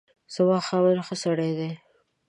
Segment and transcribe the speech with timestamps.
[0.33, 1.71] زما خاوند ښه سړی دی